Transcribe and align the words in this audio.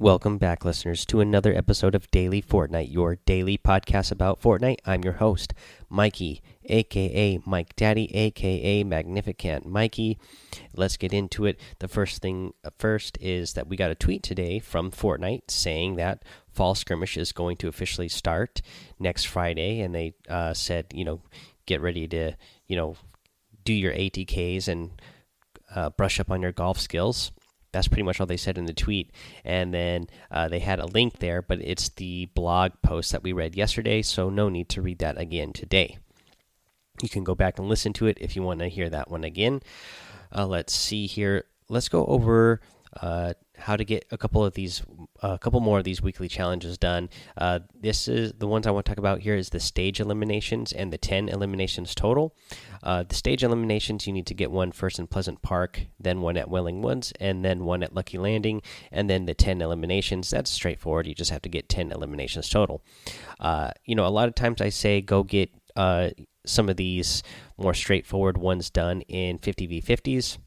Welcome 0.00 0.38
back, 0.38 0.64
listeners, 0.64 1.04
to 1.04 1.20
another 1.20 1.54
episode 1.54 1.94
of 1.94 2.10
Daily 2.10 2.40
Fortnite, 2.40 2.90
your 2.90 3.16
daily 3.26 3.58
podcast 3.58 4.10
about 4.10 4.40
Fortnite. 4.40 4.78
I'm 4.86 5.04
your 5.04 5.12
host, 5.12 5.52
Mikey, 5.90 6.40
aka 6.64 7.38
Mike 7.44 7.76
Daddy, 7.76 8.10
aka 8.16 8.82
Magnificent 8.82 9.66
Mikey. 9.66 10.18
Let's 10.74 10.96
get 10.96 11.12
into 11.12 11.44
it. 11.44 11.60
The 11.80 11.86
first 11.86 12.22
thing 12.22 12.54
uh, 12.64 12.70
first 12.78 13.18
is 13.20 13.52
that 13.52 13.66
we 13.66 13.76
got 13.76 13.90
a 13.90 13.94
tweet 13.94 14.22
today 14.22 14.58
from 14.58 14.90
Fortnite 14.90 15.50
saying 15.50 15.96
that 15.96 16.24
Fall 16.50 16.74
Skirmish 16.74 17.18
is 17.18 17.32
going 17.32 17.58
to 17.58 17.68
officially 17.68 18.08
start 18.08 18.62
next 18.98 19.24
Friday, 19.24 19.80
and 19.80 19.94
they 19.94 20.14
uh, 20.30 20.54
said, 20.54 20.86
you 20.94 21.04
know, 21.04 21.20
get 21.66 21.82
ready 21.82 22.08
to, 22.08 22.32
you 22.66 22.74
know, 22.74 22.96
do 23.64 23.74
your 23.74 23.92
ATKs 23.92 24.66
and 24.66 24.92
uh, 25.74 25.90
brush 25.90 26.18
up 26.18 26.30
on 26.30 26.40
your 26.40 26.52
golf 26.52 26.80
skills 26.80 27.32
that's 27.72 27.88
pretty 27.88 28.02
much 28.02 28.20
all 28.20 28.26
they 28.26 28.36
said 28.36 28.58
in 28.58 28.66
the 28.66 28.72
tweet. 28.72 29.10
And 29.44 29.72
then 29.72 30.08
uh, 30.30 30.48
they 30.48 30.58
had 30.58 30.80
a 30.80 30.86
link 30.86 31.18
there, 31.18 31.42
but 31.42 31.60
it's 31.60 31.88
the 31.90 32.26
blog 32.34 32.72
post 32.82 33.12
that 33.12 33.22
we 33.22 33.32
read 33.32 33.56
yesterday, 33.56 34.02
so 34.02 34.30
no 34.30 34.48
need 34.48 34.68
to 34.70 34.82
read 34.82 34.98
that 34.98 35.18
again 35.18 35.52
today. 35.52 35.98
You 37.02 37.08
can 37.08 37.24
go 37.24 37.34
back 37.34 37.58
and 37.58 37.68
listen 37.68 37.92
to 37.94 38.06
it 38.06 38.18
if 38.20 38.36
you 38.36 38.42
want 38.42 38.60
to 38.60 38.68
hear 38.68 38.90
that 38.90 39.10
one 39.10 39.24
again. 39.24 39.62
Uh, 40.34 40.46
let's 40.46 40.74
see 40.74 41.06
here. 41.06 41.44
Let's 41.68 41.88
go 41.88 42.04
over 42.06 42.60
uh, 43.00 43.34
how 43.60 43.76
to 43.76 43.84
get 43.84 44.04
a 44.10 44.18
couple 44.18 44.44
of 44.44 44.54
these, 44.54 44.82
a 45.22 45.38
couple 45.38 45.60
more 45.60 45.78
of 45.78 45.84
these 45.84 46.02
weekly 46.02 46.28
challenges 46.28 46.78
done. 46.78 47.08
Uh, 47.36 47.60
this 47.78 48.08
is 48.08 48.32
the 48.32 48.46
ones 48.46 48.66
I 48.66 48.70
want 48.70 48.86
to 48.86 48.90
talk 48.90 48.98
about 48.98 49.20
here 49.20 49.36
is 49.36 49.50
the 49.50 49.60
stage 49.60 50.00
eliminations 50.00 50.72
and 50.72 50.92
the 50.92 50.98
10 50.98 51.28
eliminations 51.28 51.94
total. 51.94 52.34
Uh, 52.82 53.02
the 53.02 53.14
stage 53.14 53.44
eliminations, 53.44 54.06
you 54.06 54.12
need 54.12 54.26
to 54.26 54.34
get 54.34 54.50
one 54.50 54.72
first 54.72 54.98
in 54.98 55.06
Pleasant 55.06 55.42
Park, 55.42 55.86
then 55.98 56.20
one 56.20 56.36
at 56.36 56.48
Wailing 56.48 56.82
Woods, 56.82 57.12
and 57.20 57.44
then 57.44 57.64
one 57.64 57.82
at 57.82 57.94
Lucky 57.94 58.18
Landing, 58.18 58.62
and 58.90 59.08
then 59.10 59.26
the 59.26 59.34
10 59.34 59.60
eliminations. 59.60 60.30
That's 60.30 60.50
straightforward. 60.50 61.06
You 61.06 61.14
just 61.14 61.30
have 61.30 61.42
to 61.42 61.48
get 61.48 61.68
10 61.68 61.92
eliminations 61.92 62.48
total. 62.48 62.82
Uh, 63.38 63.72
you 63.84 63.94
know, 63.94 64.06
a 64.06 64.08
lot 64.08 64.28
of 64.28 64.34
times 64.34 64.60
I 64.60 64.70
say 64.70 65.00
go 65.00 65.22
get 65.22 65.50
uh, 65.76 66.10
some 66.46 66.68
of 66.68 66.76
these 66.76 67.22
more 67.58 67.74
straightforward 67.74 68.38
ones 68.38 68.70
done 68.70 69.02
in 69.02 69.38
50v50s 69.38 70.38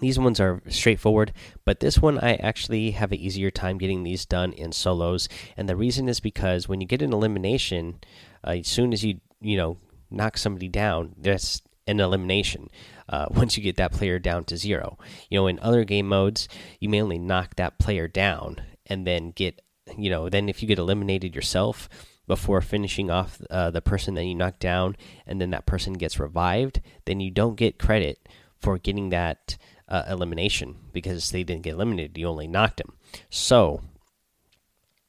these 0.00 0.18
ones 0.18 0.40
are 0.40 0.62
straightforward, 0.68 1.32
but 1.64 1.80
this 1.80 1.98
one 1.98 2.18
I 2.18 2.34
actually 2.36 2.92
have 2.92 3.12
an 3.12 3.18
easier 3.18 3.50
time 3.50 3.78
getting 3.78 4.02
these 4.02 4.24
done 4.26 4.52
in 4.52 4.72
solos, 4.72 5.28
and 5.56 5.68
the 5.68 5.76
reason 5.76 6.08
is 6.08 6.20
because 6.20 6.68
when 6.68 6.80
you 6.80 6.86
get 6.86 7.02
an 7.02 7.12
elimination, 7.12 8.00
uh, 8.46 8.50
as 8.50 8.68
soon 8.68 8.92
as 8.92 9.04
you 9.04 9.20
you 9.40 9.56
know 9.56 9.78
knock 10.10 10.36
somebody 10.38 10.68
down, 10.68 11.14
that's 11.18 11.62
an 11.86 12.00
elimination. 12.00 12.68
Uh, 13.08 13.26
once 13.30 13.56
you 13.56 13.62
get 13.62 13.76
that 13.76 13.92
player 13.92 14.18
down 14.18 14.44
to 14.44 14.56
zero, 14.56 14.98
you 15.28 15.38
know 15.38 15.46
in 15.46 15.58
other 15.60 15.84
game 15.84 16.08
modes 16.08 16.48
you 16.78 16.88
may 16.88 17.00
only 17.02 17.18
knock 17.18 17.56
that 17.56 17.78
player 17.78 18.08
down 18.08 18.60
and 18.86 19.06
then 19.06 19.30
get 19.30 19.60
you 19.96 20.10
know 20.10 20.28
then 20.28 20.48
if 20.48 20.62
you 20.62 20.68
get 20.68 20.78
eliminated 20.78 21.34
yourself 21.34 21.88
before 22.30 22.60
finishing 22.60 23.10
off 23.10 23.40
uh, 23.50 23.72
the 23.72 23.80
person 23.82 24.14
that 24.14 24.24
you 24.24 24.36
knocked 24.36 24.60
down, 24.60 24.96
and 25.26 25.40
then 25.40 25.50
that 25.50 25.66
person 25.66 25.94
gets 25.94 26.20
revived, 26.20 26.80
then 27.04 27.18
you 27.18 27.28
don't 27.28 27.56
get 27.56 27.76
credit 27.76 28.28
for 28.56 28.78
getting 28.78 29.08
that 29.08 29.58
uh, 29.90 30.04
elimination 30.08 30.76
because 30.92 31.30
they 31.30 31.44
didn't 31.44 31.62
get 31.62 31.74
eliminated. 31.74 32.16
You 32.16 32.28
only 32.28 32.46
knocked 32.46 32.78
them. 32.78 32.94
So 33.28 33.82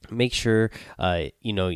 make 0.10 0.34
sure, 0.34 0.72
uh, 0.98 1.26
you 1.40 1.54
know, 1.54 1.72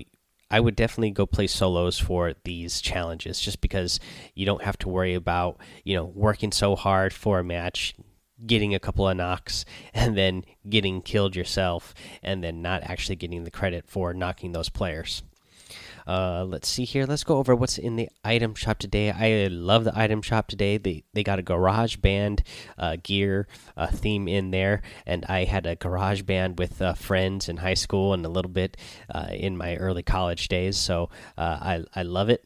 I 0.50 0.60
would 0.60 0.76
definitely 0.76 1.12
go 1.12 1.26
play 1.26 1.48
solos 1.48 2.00
for 2.00 2.34
these 2.44 2.82
challenges 2.82 3.40
just 3.40 3.62
because 3.62 4.00
you 4.36 4.46
don't 4.46 4.64
have 4.64 4.78
to 4.80 4.90
worry 4.90 5.14
about, 5.16 5.58
you 5.84 5.96
know, 5.96 6.06
working 6.06 6.52
so 6.52 6.76
hard 6.76 7.14
for 7.14 7.40
a 7.40 7.44
match, 7.44 7.96
getting 8.46 8.76
a 8.76 8.80
couple 8.80 9.08
of 9.08 9.18
knocks, 9.18 9.66
and 9.94 10.18
then 10.18 10.44
getting 10.70 11.02
killed 11.02 11.36
yourself, 11.36 11.94
and 12.22 12.44
then 12.44 12.62
not 12.62 12.84
actually 12.84 13.16
getting 13.16 13.44
the 13.44 13.52
credit 13.52 13.86
for 13.88 14.14
knocking 14.14 14.52
those 14.52 14.70
players. 14.70 15.24
Uh, 16.08 16.46
let's 16.48 16.70
see 16.70 16.86
here. 16.86 17.06
Let's 17.06 17.24
go 17.24 17.38
over 17.38 17.56
what's 17.56 17.78
in 17.78 17.96
the 17.96 18.10
item 18.24 18.54
shop 18.54 18.78
today. 18.78 19.10
I 19.12 19.48
love 19.48 19.84
the 19.86 19.98
item 19.98 20.22
shop 20.22 20.48
today. 20.48 20.78
They 20.78 21.04
they 21.14 21.24
got 21.24 21.40
a 21.40 21.44
garage 21.44 21.96
band 21.98 22.44
uh, 22.78 22.98
gear 23.02 23.48
uh, 23.76 23.88
theme 23.88 24.28
in 24.28 24.52
there, 24.52 24.84
and 25.06 25.26
I 25.26 25.46
had 25.46 25.66
a 25.66 25.76
garage 25.76 26.22
band 26.22 26.60
with 26.60 26.82
uh, 26.82 26.94
friends 26.94 27.50
in 27.50 27.58
high 27.58 27.74
school 27.74 28.14
and 28.14 28.26
a 28.26 28.30
little 28.30 28.52
bit 28.52 28.78
uh, 29.14 29.30
in 29.32 29.58
my 29.58 29.78
early 29.78 30.04
college 30.04 30.48
days. 30.48 30.78
So 30.78 31.10
I 31.38 31.84
I 31.96 32.04
love 32.04 32.30
it. 32.30 32.46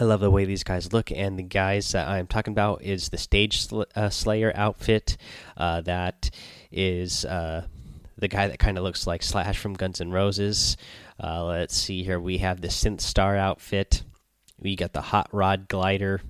I 0.00 0.04
love 0.04 0.20
the 0.20 0.30
way 0.30 0.44
these 0.44 0.64
guys 0.64 0.92
look, 0.92 1.10
and 1.10 1.38
the 1.38 1.42
guys 1.42 1.92
that 1.92 2.08
I'm 2.08 2.26
talking 2.26 2.52
about 2.52 2.82
is 2.82 3.08
the 3.08 3.18
Stage 3.18 3.62
sl 3.62 3.82
Slayer 4.10 4.52
outfit. 4.54 5.16
That 5.56 6.30
is 6.72 7.22
the 7.22 8.28
guy 8.28 8.48
that 8.48 8.58
kind 8.58 8.76
of 8.76 8.84
looks 8.84 9.06
like 9.06 9.22
Slash 9.22 9.58
from 9.58 9.74
Guns 9.74 10.00
N' 10.00 10.10
Roses. 10.10 10.76
Uh, 11.22 11.44
let's 11.44 11.76
see 11.76 12.02
here. 12.04 12.20
We 12.20 12.38
have 12.38 12.60
the 12.60 12.68
Synth 12.68 13.00
Star 13.00 13.36
outfit. 13.36 14.02
We 14.58 14.76
got 14.76 14.92
the 14.92 15.00
Hot 15.00 15.28
Rod 15.32 15.68
Glider. 15.68 16.20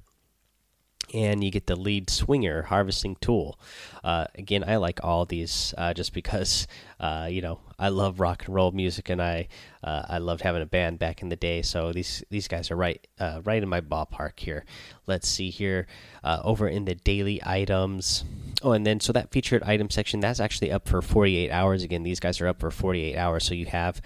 And 1.15 1.43
you 1.43 1.51
get 1.51 1.67
the 1.67 1.77
lead 1.77 2.11
swinger 2.11 2.63
harvesting 2.63 3.17
tool. 3.17 3.59
Uh, 4.05 4.27
again, 4.35 4.65
I 4.67 4.77
like 4.77 5.01
all 5.03 5.25
these 5.25 5.75
uh, 5.79 5.95
just 5.95 6.13
because 6.13 6.67
uh, 7.01 7.29
you 7.31 7.41
know 7.41 7.61
I 7.79 7.89
love 7.89 8.21
rock 8.21 8.47
and 8.47 8.55
roll 8.55 8.73
music, 8.73 9.09
and 9.09 9.23
I 9.23 9.49
uh, 9.83 10.03
I 10.09 10.19
loved 10.19 10.43
having 10.43 10.63
a 10.63 10.67
band 10.67 10.99
back 10.99 11.23
in 11.23 11.29
the 11.29 11.37
day. 11.37 11.63
So 11.63 11.93
these 11.93 12.23
these 12.31 12.49
guys 12.49 12.71
are 12.71 12.77
right 12.77 13.07
uh, 13.19 13.41
right 13.45 13.63
in 13.63 13.69
my 13.69 13.81
ballpark 13.81 14.39
here. 14.39 14.65
Let's 15.07 15.29
see 15.29 15.51
here 15.51 15.87
uh, 16.23 16.41
over 16.45 16.69
in 16.69 16.85
the 16.85 16.95
daily 16.95 17.41
items. 17.45 18.25
Oh, 18.63 18.73
and 18.73 18.85
then 18.87 19.01
so 19.01 19.13
that 19.13 19.31
featured 19.31 19.63
item 19.63 19.91
section 19.91 20.21
that's 20.21 20.41
actually 20.41 20.73
up 20.73 20.89
for 20.89 21.01
48 21.01 21.51
hours. 21.51 21.83
Again, 21.83 22.03
these 22.03 22.21
guys 22.21 22.41
are 22.41 22.49
up 22.49 22.61
for 22.61 22.71
48 22.71 23.17
hours, 23.17 23.45
so 23.45 23.55
you 23.55 23.67
have 23.67 24.01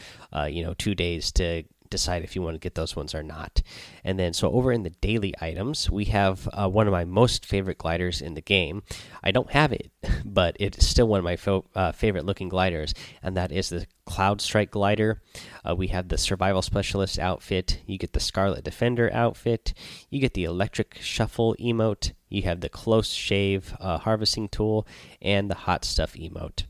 you 0.49 0.63
know 0.63 0.75
two 0.75 0.95
days 0.95 1.33
to 1.33 1.65
decide 1.93 2.25
if 2.25 2.35
you 2.35 2.43
want 2.43 2.55
to 2.57 2.61
get 2.61 2.75
those 2.75 2.97
ones 2.97 3.15
or 3.15 3.23
not. 3.23 3.63
And 4.03 4.19
then, 4.19 4.33
so 4.33 4.51
over 4.51 4.73
in 4.73 4.83
the 4.83 4.91
daily 4.91 5.33
items, 5.41 5.89
we 5.89 6.07
have 6.07 6.49
uh, 6.53 6.69
one 6.69 6.89
of 6.89 6.93
my 6.93 7.05
most 7.05 7.47
favorite 7.47 7.79
gliders 7.79 8.21
in 8.21 8.35
the 8.35 8.41
game. 8.41 8.83
I 9.23 9.31
don't 9.31 9.53
have 9.53 9.73
it, 9.73 9.93
but 10.25 10.57
it's 10.59 10.85
still 10.87 11.07
one 11.07 11.25
of 11.25 11.25
my 11.25 11.39
uh, 11.75 11.93
favorite 11.93 12.27
looking 12.27 12.49
gliders, 12.49 12.95
and 13.23 13.37
that 13.37 13.53
is 13.53 13.69
the 13.69 13.87
Cloud 14.07 14.41
Strike 14.41 14.73
glider. 14.73 15.23
Uh, 15.65 15.77
we 15.77 15.89
have 15.89 16.09
the 16.09 16.19
Survival 16.19 16.63
Specialist 16.63 17.19
outfit. 17.19 17.83
You 17.87 17.99
get 17.99 18.15
the 18.15 18.21
Scarlet 18.21 18.65
Defender 18.65 19.11
outfit. 19.13 19.75
You 20.11 20.21
get 20.21 20.35
the 20.35 20.45
Electric 20.45 20.99
Shuffle 21.01 21.55
emote. 21.61 22.13
You 22.29 22.43
have 22.43 22.61
the 22.61 22.69
Close 22.69 23.13
Shave 23.13 23.77
uh, 23.79 23.99
Harvesting 23.99 24.49
tool 24.49 24.87
and 25.21 25.49
the 25.49 25.55
Hot 25.55 25.85
Stuff 25.85 26.15
emote 26.15 26.65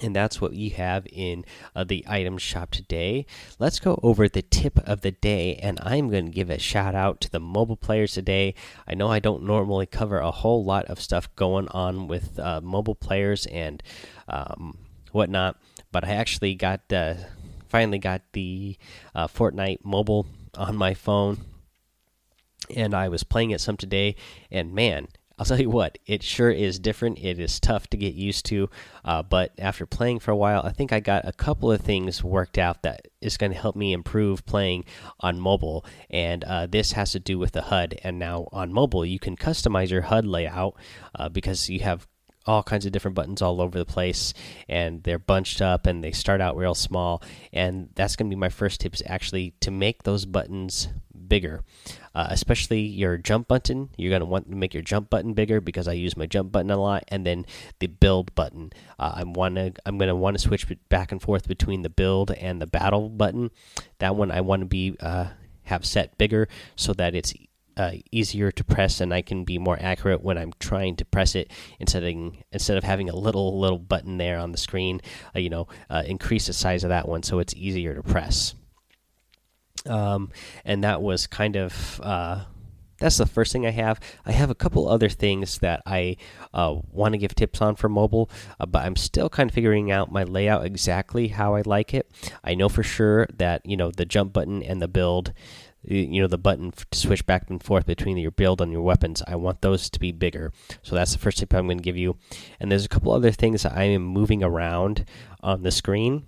and 0.00 0.14
that's 0.14 0.40
what 0.40 0.52
we 0.52 0.70
have 0.70 1.06
in 1.10 1.44
uh, 1.74 1.84
the 1.84 2.04
item 2.08 2.38
shop 2.38 2.70
today. 2.70 3.26
Let's 3.58 3.78
go 3.78 3.98
over 4.02 4.28
the 4.28 4.42
tip 4.42 4.78
of 4.86 5.02
the 5.02 5.12
day, 5.12 5.56
and 5.56 5.78
I'm 5.82 6.10
going 6.10 6.26
to 6.26 6.32
give 6.32 6.50
a 6.50 6.58
shout 6.58 6.94
out 6.94 7.20
to 7.22 7.30
the 7.30 7.40
mobile 7.40 7.76
players 7.76 8.12
today. 8.12 8.54
I 8.88 8.94
know 8.94 9.08
I 9.08 9.20
don't 9.20 9.44
normally 9.44 9.86
cover 9.86 10.18
a 10.18 10.30
whole 10.30 10.64
lot 10.64 10.86
of 10.86 11.00
stuff 11.00 11.34
going 11.36 11.68
on 11.68 12.08
with 12.08 12.38
uh, 12.38 12.60
mobile 12.62 12.94
players 12.94 13.46
and 13.46 13.82
um, 14.28 14.78
whatnot, 15.12 15.58
but 15.92 16.04
I 16.04 16.14
actually 16.14 16.54
got 16.54 16.92
uh, 16.92 17.14
finally 17.68 17.98
got 17.98 18.22
the 18.32 18.76
uh, 19.14 19.28
Fortnite 19.28 19.84
mobile 19.84 20.26
on 20.56 20.76
my 20.76 20.94
phone, 20.94 21.38
and 22.74 22.94
I 22.94 23.08
was 23.08 23.22
playing 23.22 23.50
it 23.50 23.60
some 23.60 23.76
today, 23.76 24.16
and 24.50 24.74
man 24.74 25.08
I'll 25.36 25.44
tell 25.44 25.60
you 25.60 25.70
what, 25.70 25.98
it 26.06 26.22
sure 26.22 26.50
is 26.50 26.78
different. 26.78 27.18
It 27.18 27.40
is 27.40 27.58
tough 27.58 27.88
to 27.88 27.96
get 27.96 28.14
used 28.14 28.46
to, 28.46 28.70
uh, 29.04 29.22
but 29.22 29.52
after 29.58 29.84
playing 29.84 30.20
for 30.20 30.30
a 30.30 30.36
while, 30.36 30.62
I 30.64 30.70
think 30.70 30.92
I 30.92 31.00
got 31.00 31.26
a 31.26 31.32
couple 31.32 31.72
of 31.72 31.80
things 31.80 32.22
worked 32.22 32.56
out 32.56 32.82
that 32.82 33.08
is 33.20 33.36
going 33.36 33.50
to 33.50 33.58
help 33.58 33.74
me 33.74 33.92
improve 33.92 34.46
playing 34.46 34.84
on 35.18 35.40
mobile. 35.40 35.84
And 36.08 36.44
uh, 36.44 36.66
this 36.66 36.92
has 36.92 37.12
to 37.12 37.20
do 37.20 37.38
with 37.38 37.50
the 37.50 37.62
HUD. 37.62 37.98
And 38.04 38.18
now 38.18 38.48
on 38.52 38.72
mobile, 38.72 39.04
you 39.04 39.18
can 39.18 39.36
customize 39.36 39.90
your 39.90 40.02
HUD 40.02 40.24
layout 40.24 40.76
uh, 41.16 41.28
because 41.28 41.68
you 41.68 41.80
have 41.80 42.06
all 42.46 42.62
kinds 42.62 42.86
of 42.86 42.92
different 42.92 43.14
buttons 43.14 43.42
all 43.42 43.60
over 43.60 43.78
the 43.78 43.84
place 43.84 44.34
and 44.68 45.02
they're 45.02 45.18
bunched 45.18 45.62
up 45.62 45.86
and 45.86 46.04
they 46.04 46.12
start 46.12 46.40
out 46.40 46.56
real 46.56 46.74
small 46.74 47.22
and 47.52 47.88
that's 47.94 48.16
going 48.16 48.28
to 48.28 48.34
be 48.34 48.38
my 48.38 48.50
first 48.50 48.80
tip 48.82 48.92
is 48.92 49.02
actually 49.06 49.54
to 49.60 49.70
make 49.70 50.02
those 50.02 50.26
buttons 50.26 50.88
bigger 51.26 51.62
uh, 52.14 52.26
especially 52.30 52.80
your 52.80 53.16
jump 53.16 53.48
button 53.48 53.90
you're 53.96 54.10
going 54.10 54.20
to 54.20 54.26
want 54.26 54.48
to 54.48 54.56
make 54.56 54.74
your 54.74 54.82
jump 54.82 55.10
button 55.10 55.34
bigger 55.34 55.60
because 55.60 55.88
i 55.88 55.92
use 55.92 56.16
my 56.16 56.26
jump 56.26 56.52
button 56.52 56.70
a 56.70 56.76
lot 56.76 57.04
and 57.08 57.26
then 57.26 57.44
the 57.80 57.86
build 57.86 58.34
button 58.34 58.70
uh, 58.98 59.12
i'm 59.16 59.32
want 59.32 59.54
to 59.56 59.72
i'm 59.86 59.98
going 59.98 60.08
to 60.08 60.16
want 60.16 60.36
to 60.36 60.42
switch 60.42 60.66
back 60.88 61.12
and 61.12 61.22
forth 61.22 61.48
between 61.48 61.82
the 61.82 61.90
build 61.90 62.30
and 62.32 62.60
the 62.60 62.66
battle 62.66 63.08
button 63.08 63.50
that 63.98 64.16
one 64.16 64.30
i 64.30 64.40
want 64.40 64.60
to 64.60 64.66
be 64.66 64.96
uh, 65.00 65.26
have 65.64 65.84
set 65.84 66.16
bigger 66.18 66.48
so 66.76 66.92
that 66.92 67.14
it's 67.14 67.34
uh, 67.76 67.92
easier 68.10 68.50
to 68.52 68.64
press 68.64 69.00
and 69.00 69.12
I 69.12 69.22
can 69.22 69.44
be 69.44 69.58
more 69.58 69.76
accurate 69.80 70.22
when 70.22 70.38
I'm 70.38 70.52
trying 70.58 70.96
to 70.96 71.04
press 71.04 71.34
it 71.34 71.50
instead 71.80 72.04
of 72.04 72.34
instead 72.52 72.76
of 72.76 72.84
having 72.84 73.10
a 73.10 73.16
little 73.16 73.58
little 73.58 73.78
button 73.78 74.18
there 74.18 74.38
on 74.38 74.52
the 74.52 74.58
screen. 74.58 75.00
Uh, 75.34 75.40
you 75.40 75.50
know, 75.50 75.66
uh, 75.90 76.02
increase 76.06 76.46
the 76.46 76.52
size 76.52 76.84
of 76.84 76.90
that 76.90 77.08
one 77.08 77.22
so 77.22 77.38
it's 77.38 77.54
easier 77.54 77.94
to 77.94 78.02
press. 78.02 78.54
Um, 79.86 80.30
and 80.64 80.82
that 80.84 81.02
was 81.02 81.26
kind 81.26 81.56
of 81.56 82.00
uh, 82.02 82.44
that's 82.98 83.18
the 83.18 83.26
first 83.26 83.52
thing 83.52 83.66
I 83.66 83.70
have. 83.70 84.00
I 84.24 84.32
have 84.32 84.50
a 84.50 84.54
couple 84.54 84.88
other 84.88 85.08
things 85.08 85.58
that 85.58 85.82
I 85.84 86.16
uh, 86.52 86.76
want 86.90 87.12
to 87.12 87.18
give 87.18 87.34
tips 87.34 87.60
on 87.60 87.76
for 87.76 87.88
mobile, 87.88 88.30
uh, 88.60 88.66
but 88.66 88.84
I'm 88.84 88.96
still 88.96 89.28
kind 89.28 89.50
of 89.50 89.54
figuring 89.54 89.90
out 89.90 90.12
my 90.12 90.22
layout 90.24 90.64
exactly 90.64 91.28
how 91.28 91.54
I 91.54 91.62
like 91.66 91.92
it. 91.92 92.10
I 92.42 92.54
know 92.54 92.68
for 92.68 92.82
sure 92.82 93.26
that 93.36 93.66
you 93.66 93.76
know 93.76 93.90
the 93.90 94.04
jump 94.04 94.32
button 94.32 94.62
and 94.62 94.80
the 94.80 94.88
build 94.88 95.32
you 95.86 96.22
know 96.22 96.28
the 96.28 96.38
button 96.38 96.72
to 96.72 96.98
switch 96.98 97.26
back 97.26 97.50
and 97.50 97.62
forth 97.62 97.84
between 97.84 98.16
your 98.16 98.30
build 98.30 98.62
and 98.62 98.72
your 98.72 98.80
weapons 98.80 99.22
i 99.26 99.36
want 99.36 99.60
those 99.60 99.90
to 99.90 100.00
be 100.00 100.12
bigger 100.12 100.50
so 100.82 100.94
that's 100.94 101.12
the 101.12 101.18
first 101.18 101.36
tip 101.36 101.52
i'm 101.52 101.66
going 101.66 101.76
to 101.76 101.84
give 101.84 101.94
you 101.94 102.16
and 102.58 102.72
there's 102.72 102.86
a 102.86 102.88
couple 102.88 103.12
other 103.12 103.30
things 103.30 103.66
i 103.66 103.82
am 103.82 104.02
moving 104.02 104.42
around 104.42 105.04
on 105.42 105.62
the 105.62 105.70
screen 105.70 106.24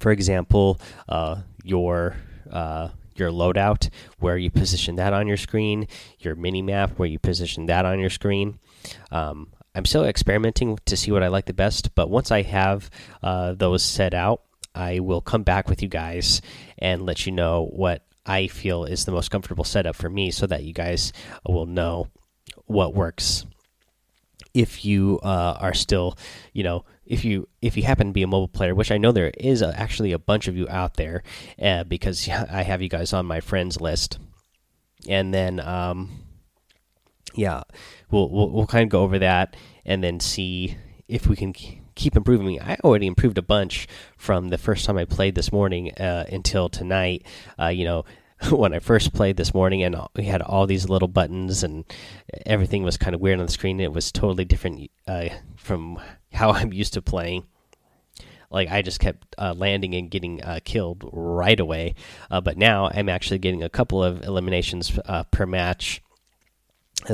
for 0.00 0.10
example 0.10 0.80
uh, 1.06 1.42
your 1.62 2.16
uh, 2.50 2.88
your 3.14 3.30
loadout 3.30 3.88
where 4.18 4.38
you 4.38 4.50
position 4.50 4.96
that 4.96 5.12
on 5.12 5.26
your 5.26 5.36
screen 5.36 5.86
your 6.18 6.34
mini 6.34 6.62
map 6.62 6.98
where 6.98 7.08
you 7.08 7.18
position 7.18 7.66
that 7.66 7.84
on 7.84 7.98
your 8.00 8.10
screen. 8.10 8.58
Um, 9.10 9.52
i'm 9.74 9.84
still 9.84 10.04
experimenting 10.04 10.78
to 10.84 10.96
see 10.96 11.12
what 11.12 11.22
i 11.22 11.28
like 11.28 11.46
the 11.46 11.52
best 11.52 11.94
but 11.94 12.10
once 12.10 12.30
i 12.30 12.42
have 12.42 12.90
uh, 13.22 13.52
those 13.52 13.82
set 13.82 14.14
out 14.14 14.42
I 14.74 15.00
will 15.00 15.20
come 15.20 15.42
back 15.42 15.68
with 15.68 15.82
you 15.82 15.88
guys 15.88 16.40
and 16.78 17.02
let 17.02 17.26
you 17.26 17.32
know 17.32 17.66
what 17.66 18.04
I 18.26 18.46
feel 18.46 18.84
is 18.84 19.04
the 19.04 19.12
most 19.12 19.30
comfortable 19.30 19.64
setup 19.64 19.96
for 19.96 20.08
me 20.08 20.30
so 20.30 20.46
that 20.46 20.64
you 20.64 20.72
guys 20.72 21.12
will 21.46 21.66
know 21.66 22.08
what 22.66 22.94
works. 22.94 23.46
If 24.54 24.84
you 24.84 25.20
uh, 25.22 25.56
are 25.60 25.74
still 25.74 26.16
you 26.52 26.62
know 26.62 26.84
if 27.10 27.24
you 27.24 27.48
if 27.60 27.76
you 27.76 27.82
happen 27.82 28.06
to 28.06 28.12
be 28.12 28.22
a 28.22 28.26
mobile 28.26 28.48
player 28.48 28.74
which 28.74 28.90
i 28.90 28.96
know 28.96 29.12
there 29.12 29.32
is 29.36 29.60
a, 29.62 29.78
actually 29.78 30.12
a 30.12 30.18
bunch 30.18 30.48
of 30.48 30.56
you 30.56 30.66
out 30.68 30.94
there 30.94 31.22
uh, 31.60 31.84
because 31.84 32.28
i 32.50 32.62
have 32.62 32.80
you 32.80 32.88
guys 32.88 33.12
on 33.12 33.26
my 33.26 33.40
friends 33.40 33.80
list 33.80 34.18
and 35.08 35.34
then 35.34 35.60
um, 35.60 36.10
yeah 37.34 37.62
we'll, 38.10 38.28
we'll 38.30 38.50
we'll 38.50 38.66
kind 38.66 38.84
of 38.84 38.90
go 38.90 39.02
over 39.02 39.18
that 39.18 39.56
and 39.84 40.02
then 40.04 40.20
see 40.20 40.76
if 41.08 41.26
we 41.26 41.34
can 41.34 41.52
keep 41.96 42.16
improving. 42.16 42.60
I 42.60 42.76
already 42.84 43.06
improved 43.06 43.36
a 43.36 43.42
bunch 43.42 43.88
from 44.16 44.48
the 44.48 44.58
first 44.58 44.84
time 44.84 44.96
I 44.96 45.04
played 45.04 45.34
this 45.34 45.52
morning 45.52 45.92
uh, 45.94 46.24
until 46.30 46.68
tonight. 46.68 47.26
Uh, 47.58 47.66
you 47.68 47.84
know, 47.84 48.04
when 48.50 48.72
I 48.72 48.78
first 48.78 49.12
played 49.12 49.36
this 49.36 49.52
morning, 49.52 49.82
and 49.82 49.96
we 50.16 50.24
had 50.24 50.40
all 50.40 50.66
these 50.66 50.88
little 50.88 51.08
buttons, 51.08 51.62
and 51.62 51.84
everything 52.46 52.84
was 52.84 52.96
kind 52.96 53.14
of 53.14 53.20
weird 53.20 53.40
on 53.40 53.46
the 53.46 53.52
screen. 53.52 53.80
It 53.80 53.92
was 53.92 54.12
totally 54.12 54.44
different 54.44 54.90
uh, 55.06 55.28
from 55.56 55.98
how 56.32 56.50
I'm 56.52 56.72
used 56.72 56.94
to 56.94 57.02
playing. 57.02 57.46
Like 58.50 58.68
I 58.68 58.82
just 58.82 58.98
kept 58.98 59.36
uh, 59.38 59.54
landing 59.56 59.94
and 59.94 60.10
getting 60.10 60.42
uh, 60.42 60.58
killed 60.64 61.08
right 61.12 61.58
away, 61.58 61.94
uh, 62.32 62.40
but 62.40 62.56
now 62.56 62.90
I'm 62.92 63.08
actually 63.08 63.38
getting 63.38 63.62
a 63.62 63.68
couple 63.68 64.02
of 64.02 64.24
eliminations 64.24 64.98
per 65.30 65.46
match 65.46 66.02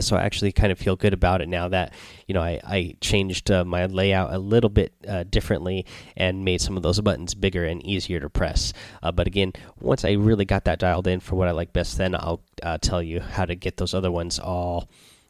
so 0.00 0.16
I 0.16 0.22
actually 0.22 0.52
kind 0.52 0.72
of 0.72 0.78
feel 0.78 0.96
good 0.96 1.12
about 1.12 1.40
it 1.40 1.48
now 1.48 1.68
that 1.68 1.92
you 2.26 2.34
know 2.34 2.42
I, 2.42 2.60
I 2.64 2.96
changed 3.00 3.50
uh, 3.50 3.64
my 3.64 3.86
layout 3.86 4.32
a 4.32 4.38
little 4.38 4.70
bit 4.70 4.92
uh, 5.06 5.24
differently 5.24 5.86
and 6.16 6.44
made 6.44 6.60
some 6.60 6.76
of 6.76 6.82
those 6.82 7.00
buttons 7.00 7.34
bigger 7.34 7.64
and 7.64 7.84
easier 7.84 8.20
to 8.20 8.28
press. 8.28 8.72
Uh, 9.02 9.12
but 9.12 9.26
again, 9.26 9.52
once 9.80 10.04
I 10.04 10.12
really 10.12 10.44
got 10.44 10.64
that 10.64 10.78
dialed 10.78 11.06
in 11.06 11.20
for 11.20 11.36
what 11.36 11.48
I 11.48 11.52
like 11.52 11.72
best, 11.72 11.98
then 11.98 12.14
I'll 12.14 12.42
uh, 12.62 12.78
tell 12.78 13.02
you 13.02 13.20
how 13.20 13.44
to 13.44 13.54
get 13.54 13.76
those 13.76 13.94
other 13.94 14.10
ones 14.10 14.38
all 14.38 14.88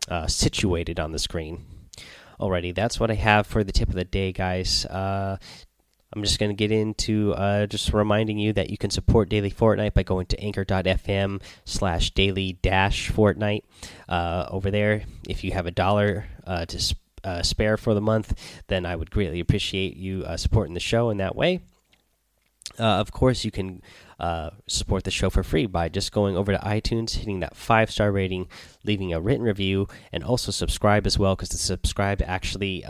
uh, 0.09 0.27
situated 0.27 0.99
on 0.99 1.13
the 1.13 1.19
screen. 1.19 1.65
Alrighty, 2.41 2.75
that's 2.75 3.01
what 3.01 3.11
I 3.11 3.15
have 3.15 3.47
for 3.47 3.65
the 3.65 3.73
tip 3.73 3.89
of 3.89 3.95
the 3.95 4.05
day, 4.05 4.31
guys. 4.31 4.85
Uh, 4.85 5.39
I'm 6.13 6.23
just 6.23 6.39
going 6.39 6.51
to 6.51 6.57
get 6.57 6.71
into 6.71 7.33
uh, 7.33 7.67
just 7.67 7.93
reminding 7.93 8.39
you 8.39 8.53
that 8.53 8.71
you 8.71 8.77
can 8.77 8.91
support 8.91 9.29
Daily 9.29 9.51
Fortnite 9.51 9.95
by 9.95 10.03
going 10.03 10.27
to 10.27 10.41
anchor.fm 10.41 11.43
slash 11.65 12.11
daily 12.13 12.59
dash 12.63 13.11
Fortnite. 13.11 13.63
Uh, 14.09 14.47
over 14.51 14.71
there, 14.71 15.05
if 15.29 15.45
you 15.45 15.53
have 15.53 15.67
a 15.67 15.71
dollar 15.71 16.27
uh, 16.47 16.67
to 16.67 16.95
uh, 17.25 17.43
spare 17.43 17.77
for 17.77 17.95
the 17.95 18.01
month, 18.01 18.63
then 18.69 18.87
I 18.87 18.97
would 18.97 19.11
greatly 19.11 19.41
appreciate 19.41 19.97
you 19.97 20.23
uh, 20.25 20.37
supporting 20.37 20.75
the 20.75 20.81
show 20.81 21.11
in 21.11 21.17
that 21.17 21.37
way. 21.37 21.61
Of 22.79 23.13
course, 23.13 23.45
you 23.45 23.51
can 23.51 23.81
support 24.67 25.05
the 25.05 25.11
show 25.11 25.31
for 25.31 25.43
free 25.43 25.67
by 25.67 25.89
just 25.89 26.13
going 26.13 26.37
over 26.37 26.53
to 26.53 26.59
iTunes, 26.59 27.17
hitting 27.17 27.41
that 27.41 27.57
five 27.57 27.91
star 27.91 28.13
rating, 28.13 28.49
leaving 28.85 29.13
a 29.13 29.21
written 29.21 29.45
review, 29.45 29.89
and 30.13 30.25
also 30.25 30.51
subscribe 30.51 31.07
as 31.07 31.19
well 31.19 31.37
because 31.37 31.51
the 31.51 31.59
subscribe 31.59 32.23
actually 32.27 32.85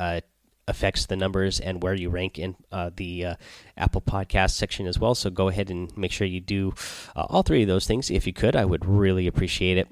affects 0.69 1.07
the 1.07 1.17
numbers 1.17 1.61
and 1.61 1.83
where 1.83 1.95
you 1.95 2.11
rank 2.11 2.39
in 2.39 2.57
uh, 2.73 2.91
the 2.97 3.25
uh, 3.25 3.35
Apple 3.77 4.01
Podcast 4.01 4.53
section 4.53 4.87
as 4.87 4.99
well. 4.99 5.15
So 5.15 5.31
go 5.31 5.49
ahead 5.49 5.71
and 5.71 5.97
make 5.97 6.13
sure 6.13 6.27
you 6.27 6.41
do 6.41 6.75
uh, 7.15 7.27
all 7.29 7.43
three 7.43 7.63
of 7.63 7.69
those 7.69 7.87
things. 7.87 8.11
If 8.11 8.27
you 8.27 8.33
could, 8.33 8.57
I 8.57 8.65
would 8.65 8.85
really 8.85 9.27
appreciate 9.27 9.79
it. 9.79 9.89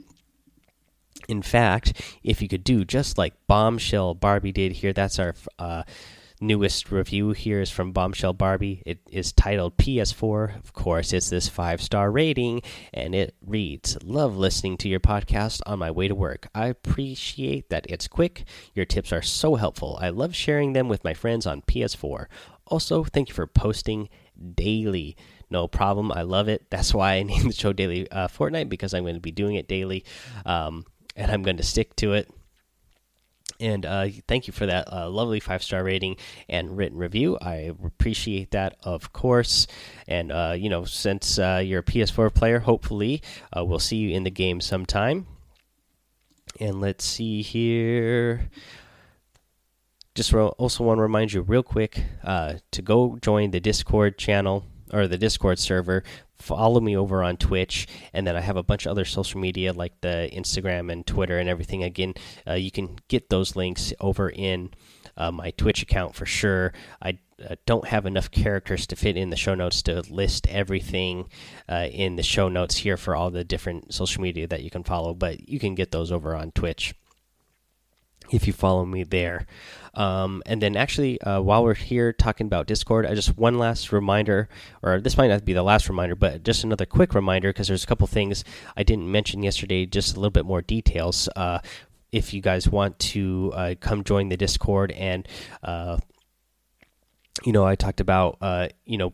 In 1.28 1.42
fact, 1.42 2.02
if 2.22 2.42
you 2.42 2.48
could 2.48 2.64
do 2.64 2.84
just 2.84 3.16
like 3.16 3.34
Bombshell 3.46 4.14
Barbie 4.14 4.52
did 4.52 4.72
here, 4.72 4.92
that's 4.92 5.18
our 5.18 5.34
uh, 5.58 5.84
newest 6.40 6.90
review 6.90 7.30
here 7.30 7.60
is 7.60 7.70
from 7.70 7.92
Bombshell 7.92 8.34
Barbie. 8.34 8.82
It 8.84 9.00
is 9.10 9.32
titled 9.32 9.76
PS4. 9.76 10.58
Of 10.58 10.72
course, 10.72 11.12
it's 11.12 11.30
this 11.30 11.48
five 11.48 11.80
star 11.80 12.10
rating, 12.10 12.62
and 12.92 13.14
it 13.14 13.34
reads 13.44 13.96
Love 14.02 14.36
listening 14.36 14.76
to 14.78 14.88
your 14.88 15.00
podcast 15.00 15.60
on 15.66 15.78
my 15.78 15.90
way 15.90 16.08
to 16.08 16.14
work. 16.14 16.48
I 16.54 16.66
appreciate 16.66 17.70
that 17.70 17.86
it's 17.88 18.08
quick. 18.08 18.44
Your 18.74 18.84
tips 18.84 19.12
are 19.12 19.22
so 19.22 19.54
helpful. 19.54 19.98
I 20.00 20.10
love 20.10 20.34
sharing 20.34 20.72
them 20.72 20.88
with 20.88 21.04
my 21.04 21.14
friends 21.14 21.46
on 21.46 21.62
PS4. 21.62 22.26
Also, 22.66 23.04
thank 23.04 23.28
you 23.28 23.34
for 23.34 23.46
posting 23.46 24.08
daily. 24.54 25.16
No 25.50 25.68
problem. 25.68 26.10
I 26.10 26.22
love 26.22 26.48
it. 26.48 26.70
That's 26.70 26.92
why 26.94 27.14
I 27.14 27.22
named 27.24 27.50
the 27.50 27.54
show 27.54 27.72
Daily 27.72 28.10
uh, 28.10 28.28
Fortnite 28.28 28.68
because 28.68 28.94
I'm 28.94 29.04
going 29.04 29.14
to 29.14 29.20
be 29.20 29.32
doing 29.32 29.54
it 29.56 29.68
daily, 29.68 30.04
um, 30.44 30.84
and 31.16 31.30
I'm 31.30 31.42
going 31.42 31.58
to 31.58 31.62
stick 31.62 31.94
to 31.96 32.14
it 32.14 32.30
and 33.60 33.86
uh, 33.86 34.08
thank 34.26 34.46
you 34.46 34.52
for 34.52 34.66
that 34.66 34.92
uh, 34.92 35.08
lovely 35.08 35.40
five 35.40 35.62
star 35.62 35.84
rating 35.84 36.16
and 36.48 36.76
written 36.76 36.98
review. 36.98 37.38
I 37.40 37.72
appreciate 37.84 38.50
that, 38.50 38.76
of 38.82 39.12
course. 39.12 39.66
And 40.08 40.32
uh, 40.32 40.54
you 40.56 40.68
know, 40.68 40.84
since 40.84 41.38
uh, 41.38 41.62
you're 41.64 41.80
a 41.80 41.84
PS4 41.84 42.32
player, 42.34 42.60
hopefully 42.60 43.22
uh, 43.56 43.64
we'll 43.64 43.78
see 43.78 43.96
you 43.96 44.14
in 44.14 44.24
the 44.24 44.30
game 44.30 44.60
sometime. 44.60 45.26
And 46.60 46.80
let's 46.80 47.04
see 47.04 47.42
here. 47.42 48.50
Just 50.14 50.32
also 50.32 50.84
want 50.84 50.98
to 50.98 51.02
remind 51.02 51.32
you 51.32 51.42
real 51.42 51.64
quick 51.64 52.04
uh, 52.22 52.54
to 52.70 52.82
go 52.82 53.18
join 53.20 53.50
the 53.50 53.58
Discord 53.58 54.16
channel 54.16 54.64
or 54.94 55.08
the 55.08 55.18
Discord 55.18 55.58
server 55.58 56.04
follow 56.36 56.80
me 56.80 56.96
over 56.96 57.22
on 57.22 57.36
Twitch, 57.36 57.86
and 58.12 58.26
then 58.26 58.36
I 58.36 58.40
have 58.40 58.56
a 58.56 58.62
bunch 58.62 58.86
of 58.86 58.90
other 58.90 59.04
social 59.04 59.40
media 59.40 59.72
like 59.72 60.00
the 60.00 60.30
Instagram 60.32 60.92
and 60.92 61.06
Twitter 61.06 61.38
and 61.38 61.48
everything. 61.48 61.82
Again, 61.82 62.14
uh, 62.46 62.54
you 62.54 62.70
can 62.70 62.98
get 63.08 63.28
those 63.30 63.56
links 63.56 63.92
over 64.00 64.30
in 64.30 64.70
uh, 65.16 65.30
my 65.30 65.50
Twitch 65.52 65.82
account 65.82 66.14
for 66.14 66.26
sure. 66.26 66.72
I 67.02 67.18
uh, 67.48 67.56
don't 67.66 67.88
have 67.88 68.06
enough 68.06 68.30
characters 68.30 68.86
to 68.88 68.96
fit 68.96 69.16
in 69.16 69.30
the 69.30 69.36
show 69.36 69.54
notes 69.54 69.82
to 69.82 70.02
list 70.12 70.46
everything 70.48 71.28
uh, 71.68 71.88
in 71.90 72.16
the 72.16 72.22
show 72.22 72.48
notes 72.48 72.76
here 72.76 72.96
for 72.96 73.16
all 73.16 73.30
the 73.30 73.44
different 73.44 73.92
social 73.92 74.22
media 74.22 74.46
that 74.46 74.62
you 74.62 74.70
can 74.70 74.84
follow, 74.84 75.14
but 75.14 75.48
you 75.48 75.58
can 75.58 75.74
get 75.74 75.90
those 75.90 76.12
over 76.12 76.34
on 76.34 76.52
Twitch 76.52 76.94
if 78.30 78.46
you 78.46 78.52
follow 78.52 78.84
me 78.84 79.04
there. 79.04 79.46
Um, 79.94 80.42
and 80.46 80.60
then, 80.60 80.76
actually, 80.76 81.20
uh, 81.20 81.40
while 81.40 81.62
we're 81.62 81.74
here 81.74 82.12
talking 82.12 82.46
about 82.46 82.66
Discord, 82.66 83.06
I 83.06 83.14
just 83.14 83.36
one 83.38 83.58
last 83.58 83.92
reminder, 83.92 84.48
or 84.82 85.00
this 85.00 85.16
might 85.16 85.28
not 85.28 85.44
be 85.44 85.52
the 85.52 85.62
last 85.62 85.88
reminder, 85.88 86.16
but 86.16 86.42
just 86.42 86.64
another 86.64 86.86
quick 86.86 87.14
reminder 87.14 87.50
because 87.50 87.68
there's 87.68 87.84
a 87.84 87.86
couple 87.86 88.06
things 88.06 88.44
I 88.76 88.82
didn't 88.82 89.10
mention 89.10 89.42
yesterday, 89.42 89.86
just 89.86 90.16
a 90.16 90.16
little 90.16 90.30
bit 90.30 90.46
more 90.46 90.62
details. 90.62 91.28
Uh, 91.36 91.60
if 92.10 92.34
you 92.34 92.40
guys 92.40 92.68
want 92.68 92.98
to 93.00 93.52
uh, 93.54 93.74
come 93.80 94.04
join 94.04 94.28
the 94.28 94.36
Discord, 94.36 94.90
and 94.92 95.28
uh, 95.62 95.98
you 97.44 97.52
know, 97.52 97.64
I 97.64 97.76
talked 97.76 98.00
about 98.00 98.38
uh, 98.40 98.68
you 98.84 98.98
know 98.98 99.12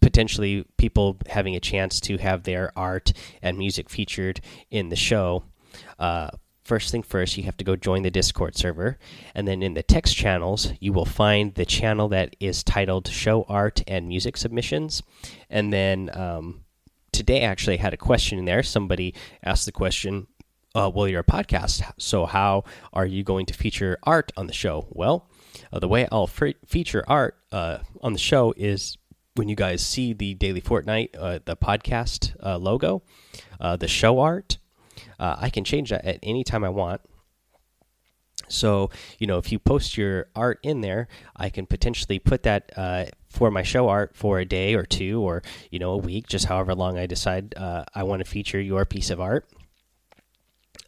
potentially 0.00 0.64
people 0.76 1.16
having 1.28 1.56
a 1.56 1.60
chance 1.60 2.00
to 2.00 2.16
have 2.18 2.44
their 2.44 2.72
art 2.76 3.12
and 3.42 3.58
music 3.58 3.90
featured 3.90 4.40
in 4.70 4.88
the 4.88 4.96
show. 4.96 5.44
First 6.64 6.92
thing 6.92 7.02
first, 7.02 7.36
you 7.36 7.42
have 7.44 7.56
to 7.56 7.64
go 7.64 7.74
join 7.74 8.02
the 8.02 8.10
Discord 8.10 8.56
server. 8.56 8.98
And 9.34 9.48
then 9.48 9.62
in 9.62 9.74
the 9.74 9.82
text 9.82 10.16
channels, 10.16 10.72
you 10.78 10.92
will 10.92 11.04
find 11.04 11.54
the 11.54 11.64
channel 11.64 12.08
that 12.08 12.36
is 12.38 12.62
titled 12.62 13.08
Show 13.08 13.42
Art 13.48 13.82
and 13.88 14.06
Music 14.06 14.36
Submissions. 14.36 15.02
And 15.50 15.72
then 15.72 16.10
um, 16.14 16.64
today, 17.10 17.40
actually, 17.40 17.78
I 17.78 17.82
had 17.82 17.94
a 17.94 17.98
question 17.98 18.38
in 18.38 18.44
there. 18.44 18.62
Somebody 18.62 19.12
asked 19.42 19.66
the 19.66 19.72
question, 19.72 20.28
uh, 20.74 20.90
Well, 20.94 21.08
you're 21.08 21.20
a 21.20 21.24
podcast, 21.24 21.82
so 21.98 22.26
how 22.26 22.62
are 22.92 23.06
you 23.06 23.24
going 23.24 23.46
to 23.46 23.54
feature 23.54 23.98
art 24.04 24.30
on 24.36 24.46
the 24.46 24.52
show? 24.52 24.86
Well, 24.90 25.28
uh, 25.72 25.80
the 25.80 25.88
way 25.88 26.06
I'll 26.12 26.28
feature 26.28 27.04
art 27.08 27.36
uh, 27.50 27.78
on 28.02 28.12
the 28.12 28.20
show 28.20 28.54
is 28.56 28.96
when 29.34 29.48
you 29.48 29.56
guys 29.56 29.84
see 29.84 30.12
the 30.12 30.34
Daily 30.34 30.60
Fortnite, 30.60 31.10
uh, 31.18 31.40
the 31.44 31.56
podcast 31.56 32.36
uh, 32.40 32.56
logo, 32.56 33.02
uh, 33.60 33.76
the 33.76 33.88
show 33.88 34.20
art 34.20 34.58
uh, 35.22 35.36
I 35.46 35.50
can 35.50 35.64
change 35.64 35.88
that 35.90 36.04
at 36.04 36.18
any 36.22 36.42
time 36.44 36.64
I 36.64 36.70
want. 36.82 37.00
So, 38.48 38.90
you 39.18 39.26
know, 39.26 39.38
if 39.38 39.52
you 39.52 39.58
post 39.58 39.96
your 39.96 40.26
art 40.34 40.58
in 40.62 40.80
there, 40.82 41.06
I 41.36 41.48
can 41.50 41.66
potentially 41.66 42.18
put 42.18 42.42
that 42.42 42.62
uh, 42.76 43.04
for 43.28 43.50
my 43.50 43.62
show 43.62 43.88
art 43.88 44.10
for 44.14 44.40
a 44.40 44.44
day 44.44 44.74
or 44.74 44.84
two 44.84 45.22
or, 45.28 45.42
you 45.70 45.78
know, 45.78 45.92
a 45.92 45.96
week, 45.96 46.26
just 46.28 46.46
however 46.46 46.74
long 46.74 46.98
I 46.98 47.06
decide 47.06 47.54
uh, 47.56 47.84
I 47.94 48.02
want 48.02 48.20
to 48.24 48.30
feature 48.30 48.60
your 48.60 48.84
piece 48.84 49.10
of 49.14 49.20
art. 49.20 49.44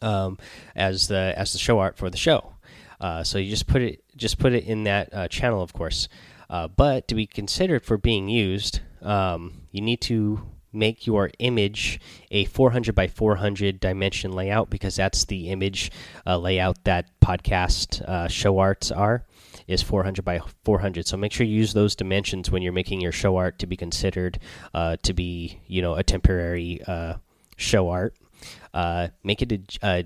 um, 0.01 0.37
as 0.75 1.07
the 1.07 1.33
as 1.37 1.53
the 1.53 1.59
show 1.59 1.79
art 1.79 1.97
for 1.97 2.09
the 2.09 2.17
show. 2.17 2.53
Uh, 2.99 3.23
so 3.23 3.37
you 3.37 3.49
just 3.49 3.67
put 3.67 3.81
it 3.81 4.03
just 4.15 4.37
put 4.39 4.53
it 4.53 4.63
in 4.65 4.83
that 4.83 5.13
uh, 5.13 5.27
channel, 5.27 5.61
of 5.61 5.73
course. 5.73 6.07
Uh, 6.49 6.67
but 6.67 7.07
to 7.07 7.15
be 7.15 7.25
considered 7.25 7.83
for 7.83 7.97
being 7.97 8.29
used, 8.29 8.81
um, 9.01 9.63
you 9.71 9.81
need 9.81 10.01
to 10.01 10.41
make 10.75 11.07
your 11.07 11.31
image 11.39 11.99
a 12.31 12.45
400 12.45 12.93
by 12.93 13.07
400 13.07 13.79
dimension 13.79 14.31
layout 14.31 14.69
because 14.69 14.95
that's 14.95 15.25
the 15.25 15.49
image 15.49 15.91
uh, 16.25 16.37
layout 16.37 16.83
that 16.83 17.09
podcast 17.19 18.01
uh, 18.01 18.27
show 18.27 18.59
arts 18.59 18.91
are 18.91 19.25
is 19.67 19.81
400 19.81 20.23
by 20.23 20.39
400 20.63 21.07
so 21.07 21.17
make 21.17 21.31
sure 21.31 21.45
you 21.45 21.55
use 21.55 21.73
those 21.73 21.95
dimensions 21.95 22.51
when 22.51 22.61
you're 22.61 22.73
making 22.73 23.01
your 23.01 23.11
show 23.11 23.37
art 23.37 23.59
to 23.59 23.67
be 23.67 23.77
considered 23.77 24.39
uh, 24.73 24.97
to 25.03 25.13
be 25.13 25.59
you 25.67 25.81
know 25.81 25.95
a 25.95 26.03
temporary 26.03 26.81
uh, 26.87 27.15
show 27.57 27.89
art. 27.89 28.15
Uh, 28.73 29.07
make 29.23 29.41
it 29.41 29.51
a, 29.51 29.61
a, 29.81 30.05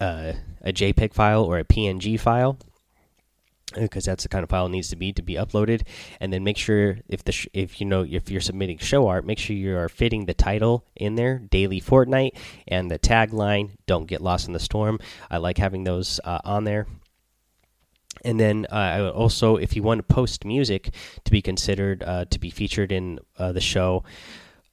a, 0.00 0.36
a 0.62 0.72
jpeg 0.72 1.12
file 1.12 1.42
or 1.42 1.58
a 1.58 1.64
png 1.64 2.18
file 2.18 2.58
because 3.72 4.04
that's 4.04 4.22
the 4.22 4.28
kind 4.28 4.44
of 4.44 4.50
file 4.50 4.66
it 4.66 4.70
needs 4.70 4.88
to 4.90 4.96
be 4.96 5.12
to 5.12 5.22
be 5.22 5.34
uploaded. 5.34 5.82
And 6.20 6.32
then 6.32 6.44
make 6.44 6.56
sure 6.56 6.98
if 7.08 7.24
the 7.24 7.48
if 7.52 7.80
you 7.80 7.86
know 7.86 8.06
if 8.08 8.30
you're 8.30 8.40
submitting 8.40 8.78
show 8.78 9.08
art 9.08 9.26
make 9.26 9.38
sure 9.38 9.56
you 9.56 9.76
are 9.76 9.88
fitting 9.88 10.26
the 10.26 10.34
title 10.34 10.84
in 10.96 11.14
there 11.14 11.38
daily 11.38 11.80
fortnite 11.80 12.36
and 12.68 12.90
the 12.90 12.98
tagline 12.98 13.70
don't 13.86 14.06
get 14.06 14.20
lost 14.20 14.46
in 14.46 14.52
the 14.52 14.60
storm. 14.60 14.98
I 15.30 15.38
like 15.38 15.58
having 15.58 15.84
those 15.84 16.20
uh, 16.24 16.40
on 16.44 16.64
there. 16.64 16.86
And 18.24 18.38
then 18.40 18.66
uh, 18.70 19.10
also 19.14 19.56
if 19.56 19.76
you 19.76 19.82
want 19.82 20.06
to 20.06 20.14
post 20.14 20.44
music 20.44 20.94
to 21.24 21.30
be 21.30 21.42
considered 21.42 22.02
uh, 22.02 22.24
to 22.26 22.38
be 22.38 22.50
featured 22.50 22.92
in 22.92 23.18
uh, 23.38 23.52
the 23.52 23.60
show 23.60 24.04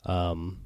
um, 0.05 0.59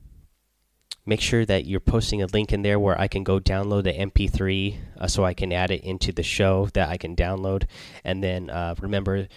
make 1.06 1.22
sure 1.22 1.46
that 1.46 1.66
you're 1.66 1.80
posting 1.80 2.22
a 2.22 2.28
link 2.28 2.52
in 2.52 2.62
there 2.62 2.80
where 2.80 3.00
I 3.00 3.08
can 3.08 3.24
go 3.24 3.40
download 3.40 3.84
the 3.84 3.94
MP3 3.94 4.78
uh, 5.00 5.08
so 5.08 5.24
I 5.24 5.34
can 5.34 5.52
add 5.54 5.72
it 5.72 5.84
into 5.84 6.12
the 6.12 6.24
show 6.24 6.68
that 6.74 6.90
I 6.90 6.98
can 6.98 7.16
download. 7.16 7.66
And 8.04 8.24
then 8.24 8.50
uh, 8.50 8.76
remember 8.82 9.28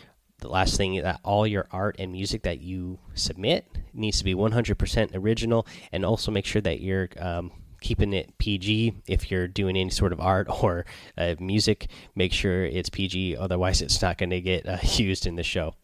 the 0.41 0.49
last 0.49 0.77
thing 0.77 1.01
that 1.03 1.21
all 1.25 1.47
your 1.47 1.67
art 1.71 1.97
and 1.99 2.13
music 2.13 2.43
that 2.43 2.61
you 2.61 2.99
submit 3.15 3.67
needs 3.93 4.19
to 4.19 4.25
be 4.25 4.35
100% 4.35 5.15
original, 5.15 5.67
and 5.93 6.05
also 6.05 6.31
make 6.31 6.47
sure 6.47 6.63
that 6.63 6.81
you're 6.81 7.09
um, 7.19 7.51
keeping 7.81 8.13
it 8.13 8.37
PG. 8.39 9.03
If 9.07 9.31
you're 9.31 9.49
doing 9.49 9.77
any 9.77 9.91
sort 9.91 10.13
of 10.13 10.21
art 10.21 10.47
or 10.63 10.87
uh, 11.17 11.35
music, 11.41 11.89
make 12.15 12.33
sure 12.33 12.65
it's 12.65 12.89
PG. 12.89 13.37
Otherwise, 13.37 13.83
it's 13.83 14.01
not 14.01 14.19
going 14.19 14.31
to 14.31 14.41
get 14.41 14.67
uh, 14.67 14.79
used 14.83 15.27
in 15.27 15.37
the 15.37 15.43
show. 15.43 15.75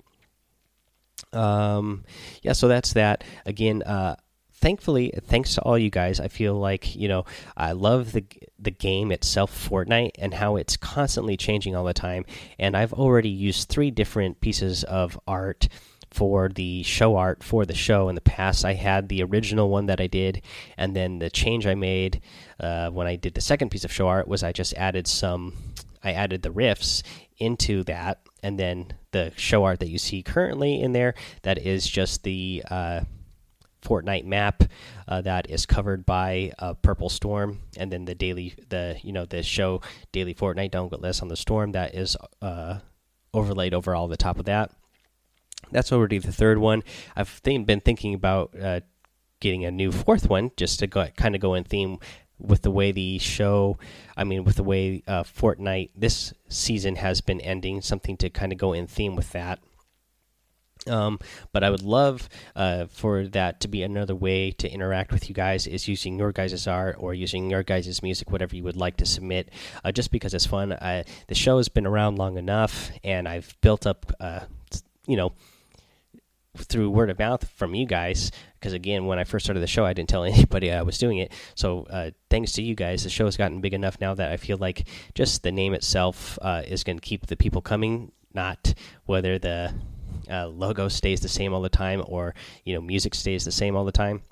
Um, 1.33 2.05
yeah, 2.43 2.53
so 2.53 2.69
that's 2.69 2.93
that. 2.93 3.25
Again, 3.45 3.83
uh, 3.83 4.17
thankfully, 4.65 5.13
thanks 5.27 5.55
to 5.55 5.61
all 5.61 5.77
you 5.77 5.91
guys, 5.91 6.19
I 6.19 6.29
feel 6.29 6.55
like 6.55 6.97
you 6.97 7.07
know 7.07 7.27
I 7.55 7.73
love 7.73 8.13
the 8.13 8.25
the 8.59 8.71
game 8.71 9.13
itself, 9.13 9.69
Fortnite, 9.69 10.13
and 10.19 10.33
how 10.33 10.57
it's 10.57 10.79
constantly 10.79 11.37
changing 11.37 11.77
all 11.77 11.85
the 11.85 11.93
time. 11.93 12.25
And 12.59 12.75
I've 12.75 12.95
already 12.95 13.29
used 13.29 13.69
three 13.69 13.91
different 13.91 14.41
pieces 14.41 14.83
of 14.85 15.21
art 15.29 15.69
for 16.11 16.49
the 16.49 16.83
show 16.83 17.17
art 17.17 17.43
for 17.43 17.67
the 17.67 17.75
show 17.75 18.09
in 18.09 18.15
the 18.15 18.23
past. 18.23 18.65
I 18.65 18.73
had 18.73 19.11
the 19.11 19.23
original 19.23 19.69
one 19.69 19.85
that 19.87 20.01
I 20.01 20.07
did, 20.07 20.41
and 20.79 20.97
then 20.97 21.19
the 21.19 21.29
change 21.29 21.67
I 21.67 21.75
made 21.75 22.23
uh, 22.59 22.89
when 22.89 23.07
I 23.07 23.17
did 23.17 23.35
the 23.35 23.43
second 23.43 23.71
piece 23.71 23.85
of 23.85 23.93
show 23.93 24.09
art 24.09 24.27
was 24.27 24.43
I 24.43 24.53
just 24.53 24.73
added 24.75 25.07
some. 25.07 25.53
I 26.03 26.13
added 26.13 26.41
the 26.41 26.51
riffs 26.51 27.03
into 27.37 27.85
that, 27.85 28.21
and 28.43 28.59
then 28.59 28.95
the 29.11 29.33
show 29.37 29.65
art 29.65 29.81
that 29.81 29.91
you 29.91 29.99
see 29.99 30.23
currently 30.23 30.81
in 30.81 30.93
there 30.93 31.15
that 31.43 31.59
is 31.59 31.87
just 31.87 32.23
the 32.23 32.63
uh, 32.71 33.01
Fortnite 33.85 34.25
map 34.25 34.65
uh, 35.07 35.21
that 35.23 35.51
is 35.51 35.67
covered 35.67 36.07
by 36.07 36.53
a 36.59 36.75
purple 36.75 37.09
storm, 37.09 37.61
and 37.77 37.93
then 37.93 38.05
the 38.05 38.15
daily 38.15 38.55
the 38.69 38.97
you 39.03 39.13
know 39.13 39.25
the 39.25 39.43
show 39.43 39.81
daily 40.13 40.35
Fortnite 40.35 40.71
don't 40.71 40.91
get 40.91 41.03
less 41.03 41.23
on 41.23 41.29
the 41.29 41.37
storm 41.37 41.73
that 41.73 41.95
is 41.95 42.17
uh, 42.43 42.79
overlaid 43.33 43.75
over 43.75 43.95
all 43.95 44.09
the 44.09 44.17
top 44.17 44.39
of 44.39 44.47
that. 44.47 44.71
That's 45.71 45.93
already 45.93 46.19
the 46.19 46.33
third 46.33 46.59
one. 46.59 46.83
I've 47.17 47.29
think, 47.29 47.67
been 47.67 47.81
thinking 47.81 48.15
about 48.15 48.51
uh, 48.61 48.81
getting 49.41 49.65
a 49.65 49.71
new 49.71 49.93
fourth 49.93 50.29
one 50.29 50.51
just 50.57 50.79
to 50.81 50.87
go, 50.87 51.09
kind 51.17 51.35
of 51.35 51.41
go 51.41 51.55
in 51.55 51.65
theme 51.65 51.99
with 52.39 52.63
the 52.63 52.71
way 52.71 52.93
the 52.93 53.19
show, 53.19 53.79
I 54.17 54.25
mean, 54.25 54.45
with 54.45 54.57
the 54.57 54.65
way 54.65 55.03
uh, 55.07 55.23
Fortnite 55.23 55.91
this 55.95 56.35
season 56.49 56.97
has 56.97 57.21
been 57.21 57.41
ending, 57.41 57.81
something 57.81 58.17
to 58.19 58.31
kind 58.31 58.53
of 58.53 58.59
go 58.59 58.73
in 58.73 58.87
theme 58.87 59.15
with 59.15 59.31
that. 59.33 59.61
Um, 60.89 61.19
but 61.53 61.65
I 61.65 61.71
would 61.71 61.83
love 61.83 62.29
uh, 62.55 62.87
for 62.87 63.25
that 63.29 63.61
to 63.61 63.69
be 63.69 63.83
another 63.83 64.15
way 64.15 64.51
to 64.53 64.71
interact 64.71 65.13
with 65.13 65.29
you 65.29 65.35
guys 65.35 65.67
is 65.67 65.89
using 65.89 66.19
your 66.19 66.33
guys' 66.33 66.67
art 66.67 66.97
or 66.99 67.15
using 67.15 67.51
your 67.51 67.63
guys' 67.63 68.03
music, 68.03 68.31
whatever 68.31 68.55
you 68.55 68.65
would 68.65 68.77
like 68.77 68.97
to 68.99 69.07
submit, 69.07 69.51
uh, 69.85 69.93
just 69.93 70.11
because 70.11 70.35
it's 70.35 70.47
fun. 70.47 70.73
I, 70.73 71.05
the 71.29 71.35
show 71.35 71.57
has 71.57 71.69
been 71.69 71.87
around 71.87 72.17
long 72.17 72.37
enough, 72.37 72.91
and 73.03 73.27
I've 73.27 73.57
built 73.61 73.87
up, 73.87 74.13
uh, 74.21 74.41
you 75.07 75.17
know, 75.17 75.33
through 76.57 76.91
word 76.91 77.11
of 77.11 77.19
mouth 77.19 77.49
from 77.57 77.75
you 77.75 77.87
guys. 77.87 78.31
Because 78.55 78.73
again, 78.73 79.07
when 79.07 79.19
I 79.19 79.25
first 79.25 79.47
started 79.47 79.61
the 79.61 79.67
show, 79.67 79.85
I 79.85 79.93
didn't 79.93 80.09
tell 80.09 80.25
anybody 80.25 80.71
I 80.71 80.83
was 80.83 80.99
doing 80.99 81.19
it. 81.19 81.33
So 81.55 81.85
uh, 81.91 82.11
thanks 82.31 82.53
to 82.53 82.63
you 82.63 82.75
guys, 82.75 83.05
the 83.05 83.11
show 83.11 83.25
has 83.25 83.37
gotten 83.37 83.61
big 83.61 83.75
enough 83.75 84.01
now 84.01 84.15
that 84.15 84.31
I 84.31 84.37
feel 84.37 84.59
like 84.59 84.87
just 85.15 85.43
the 85.43 85.53
name 85.53 85.75
itself 85.75 86.39
uh, 86.43 86.63
is 86.67 86.85
going 86.85 86.99
to 86.99 87.07
keep 87.07 87.27
the 87.27 87.37
people 87.37 87.61
coming, 87.61 88.13
not 88.33 88.75
whether 89.07 89.39
the 89.39 89.75
uh, 90.31 90.47
logo 90.49 90.89
stays 90.89 91.21
the 91.21 91.29
same 91.29 91.53
all 91.53 91.63
the 91.63 91.69
time 91.69 92.03
or 92.07 92.35
you 92.65 92.75
know 92.75 92.81
music 92.81 93.15
stays 93.15 93.45
the 93.45 93.53
same 93.53 93.77
all 93.77 93.85
the 93.85 93.93
time. 93.93 94.23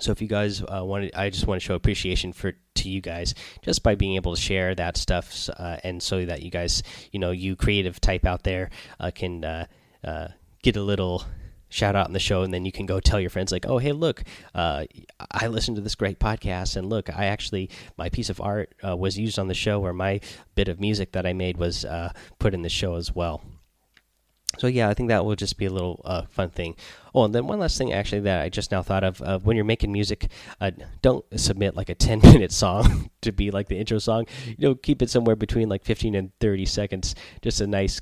So 0.00 0.12
if 0.12 0.20
you 0.20 0.28
guys 0.28 0.62
uh, 0.62 0.84
wanted 0.84 1.14
i 1.14 1.30
just 1.30 1.46
want 1.46 1.60
to 1.60 1.64
show 1.64 1.74
appreciation 1.74 2.32
for 2.32 2.52
to 2.76 2.88
you 2.88 3.00
guys 3.00 3.34
just 3.62 3.82
by 3.82 3.94
being 3.94 4.14
able 4.14 4.34
to 4.34 4.40
share 4.40 4.74
that 4.74 4.96
stuff 4.96 5.50
uh, 5.56 5.78
and 5.82 6.02
so 6.02 6.24
that 6.24 6.42
you 6.42 6.50
guys 6.50 6.82
you 7.12 7.18
know 7.18 7.30
you 7.30 7.56
creative 7.56 8.00
type 8.00 8.24
out 8.24 8.42
there 8.44 8.70
uh, 9.00 9.10
can 9.14 9.44
uh, 9.44 9.66
uh, 10.04 10.28
get 10.62 10.76
a 10.76 10.82
little 10.82 11.24
shout 11.68 11.96
out 11.96 12.06
in 12.06 12.12
the 12.12 12.20
show 12.20 12.42
and 12.42 12.54
then 12.54 12.64
you 12.64 12.70
can 12.70 12.86
go 12.86 13.00
tell 13.00 13.20
your 13.20 13.30
friends 13.30 13.50
like 13.50 13.66
oh 13.66 13.78
hey 13.78 13.92
look 13.92 14.22
uh, 14.54 14.84
i 15.32 15.48
listened 15.48 15.76
to 15.76 15.82
this 15.82 15.96
great 15.96 16.20
podcast 16.20 16.76
and 16.76 16.88
look 16.88 17.10
i 17.10 17.26
actually 17.26 17.68
my 17.98 18.08
piece 18.08 18.30
of 18.30 18.40
art 18.40 18.72
was 18.82 19.18
used 19.18 19.38
on 19.38 19.48
the 19.48 19.54
show 19.54 19.82
or 19.84 19.92
my 19.92 20.20
bit 20.54 20.68
of 20.68 20.78
music 20.78 21.12
that 21.12 21.26
i 21.26 21.32
made 21.32 21.56
was 21.56 21.84
put 22.38 22.54
in 22.54 22.62
the 22.62 22.68
show 22.68 22.94
as 22.94 23.14
well 23.14 23.42
so 24.58 24.66
yeah, 24.66 24.88
I 24.88 24.94
think 24.94 25.08
that 25.08 25.24
will 25.24 25.36
just 25.36 25.58
be 25.58 25.66
a 25.66 25.70
little 25.70 26.00
uh, 26.04 26.22
fun 26.22 26.50
thing. 26.50 26.76
Oh, 27.14 27.24
and 27.24 27.34
then 27.34 27.46
one 27.46 27.58
last 27.58 27.78
thing 27.78 27.92
actually 27.92 28.20
that 28.22 28.42
I 28.42 28.48
just 28.48 28.70
now 28.70 28.82
thought 28.82 29.04
of: 29.04 29.22
uh, 29.22 29.38
when 29.38 29.56
you're 29.56 29.64
making 29.64 29.92
music, 29.92 30.30
uh, 30.60 30.70
don't 31.02 31.24
submit 31.38 31.76
like 31.76 31.88
a 31.88 31.94
10 32.06 32.20
minute 32.20 32.52
song 32.52 33.10
to 33.22 33.32
be 33.32 33.50
like 33.50 33.68
the 33.68 33.76
intro 33.76 33.98
song. 33.98 34.26
You 34.46 34.68
know, 34.68 34.74
keep 34.74 35.02
it 35.02 35.10
somewhere 35.10 35.36
between 35.36 35.68
like 35.68 35.84
15 35.84 36.14
and 36.14 36.30
30 36.40 36.64
seconds. 36.66 37.14
Just 37.42 37.60
a 37.60 37.66
nice 37.66 38.00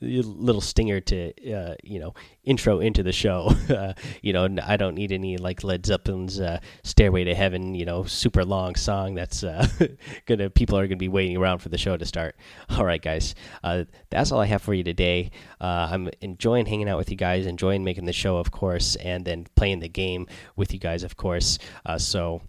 little 0.00 0.60
stinger 0.60 1.00
to 1.00 1.52
uh, 1.52 1.74
you 1.82 2.00
know 2.00 2.14
intro 2.44 2.80
into 2.80 3.02
the 3.02 3.12
show. 3.12 3.52
Uh, 3.68 3.92
you 4.22 4.32
know, 4.32 4.48
I 4.64 4.76
don't 4.76 4.94
need 4.94 5.12
any 5.12 5.36
like 5.36 5.62
Led 5.62 5.84
Zeppelin's 5.84 6.40
uh, 6.40 6.60
"Stairway 6.82 7.24
to 7.24 7.34
Heaven." 7.34 7.74
You 7.74 7.84
know, 7.84 8.04
super 8.04 8.44
long 8.44 8.74
song 8.74 9.14
that's 9.14 9.44
uh, 9.44 9.66
gonna 10.26 10.50
people 10.50 10.78
are 10.78 10.86
gonna 10.86 10.96
be 10.96 11.08
waiting 11.08 11.36
around 11.36 11.58
for 11.58 11.68
the 11.68 11.78
show 11.78 11.96
to 11.96 12.04
start. 12.04 12.36
All 12.70 12.84
right, 12.84 13.00
guys, 13.00 13.34
uh, 13.62 13.84
that's 14.10 14.32
all 14.32 14.40
I 14.40 14.46
have 14.46 14.62
for 14.62 14.74
you 14.74 14.84
today. 14.84 15.30
Uh, 15.60 15.88
I'm 15.90 16.10
enjoying 16.20 16.66
hanging 16.66 16.88
out 16.88 16.98
with 16.98 17.10
you 17.10 17.16
guys, 17.16 17.46
enjoying 17.46 17.84
making 17.84 18.04
the 18.06 18.12
show, 18.12 18.36
of 18.36 18.50
course, 18.50 18.96
and 18.96 19.24
then 19.24 19.46
playing 19.54 19.80
the 19.80 19.88
game 19.88 20.26
with 20.56 20.72
you 20.72 20.78
guys, 20.78 21.02
of 21.02 21.16
course. 21.16 21.58
so 21.98 22.42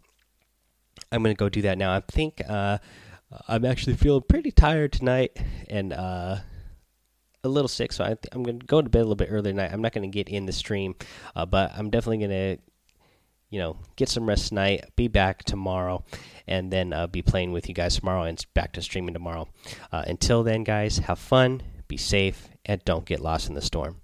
I'm 1.11 1.23
gonna 1.23 1.35
go 1.35 1.49
do 1.49 1.61
that 1.63 1.77
now. 1.77 1.93
I 1.93 2.01
think. 2.01 2.41
I'm 3.47 3.63
actually 3.63 3.95
feeling 3.95 4.23
pretty 4.27 4.51
tired 4.51 4.91
tonight, 4.91 5.39
and 5.69 5.93
a 7.43 7.49
little 7.49 7.67
sick, 7.67 7.91
so 7.91 8.03
I 8.03 8.15
am 8.33 8.43
going 8.43 8.59
to 8.59 8.65
go 8.65 8.81
to 8.81 8.89
bed 8.89 8.99
a 8.99 9.03
little 9.03 9.15
bit 9.15 9.29
earlier 9.31 9.53
tonight. 9.53 9.71
I'm 9.71 9.81
not 9.81 9.93
going 9.93 10.09
to 10.09 10.13
get 10.13 10.29
in 10.29 10.45
the 10.45 10.51
stream, 10.51 10.95
uh, 11.35 11.45
but 11.45 11.71
I'm 11.75 11.89
definitely 11.89 12.19
going 12.19 12.29
to, 12.57 12.61
you 13.49 13.59
know, 13.59 13.77
get 13.95 14.09
some 14.09 14.27
rest 14.27 14.49
tonight. 14.49 14.85
Be 14.95 15.07
back 15.07 15.43
tomorrow, 15.43 16.03
and 16.47 16.71
then 16.71 16.93
uh, 16.93 17.07
be 17.07 17.21
playing 17.21 17.51
with 17.51 17.67
you 17.67 17.73
guys 17.73 17.95
tomorrow, 17.95 18.23
and 18.23 18.43
back 18.53 18.73
to 18.73 18.81
streaming 18.81 19.13
tomorrow. 19.13 19.47
Uh, 19.91 20.03
until 20.07 20.43
then, 20.43 20.63
guys, 20.63 20.99
have 20.99 21.19
fun, 21.19 21.63
be 21.87 21.97
safe, 21.97 22.49
and 22.65 22.83
don't 22.85 23.05
get 23.05 23.19
lost 23.19 23.49
in 23.49 23.55
the 23.55 23.61
storm. 23.61 24.00